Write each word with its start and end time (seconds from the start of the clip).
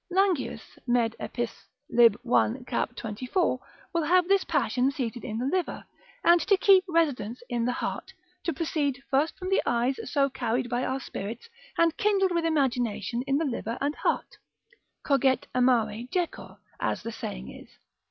Langius, 0.11 0.79
med. 0.87 1.13
epist. 1.19 1.67
lib. 1.87 2.15
1. 2.25 2.65
cap. 2.65 2.95
24. 2.95 3.59
will 3.93 4.03
have 4.05 4.27
this 4.27 4.43
passion 4.43 4.89
seated 4.89 5.23
in 5.23 5.37
the 5.37 5.45
liver, 5.45 5.85
and 6.23 6.41
to 6.41 6.57
keep 6.57 6.83
residence 6.87 7.43
in 7.49 7.65
the 7.65 7.71
heart, 7.71 8.11
to 8.43 8.51
proceed 8.51 9.03
first 9.11 9.37
from 9.37 9.49
the 9.49 9.61
eyes 9.63 9.99
so 10.11 10.27
carried 10.27 10.71
by 10.71 10.83
our 10.83 10.99
spirits, 10.99 11.49
and 11.77 11.97
kindled 11.97 12.31
with 12.31 12.45
imagination 12.45 13.21
in 13.27 13.37
the 13.37 13.45
liver 13.45 13.77
and 13.79 13.93
heart; 13.97 14.37
coget 15.05 15.45
amare 15.53 16.07
jecur, 16.11 16.57
as 16.79 17.03
the 17.03 17.11
saying 17.11 17.51
is. 17.51 17.69